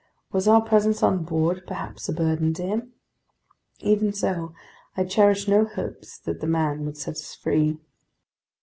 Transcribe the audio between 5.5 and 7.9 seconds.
hopes that the man would set us free.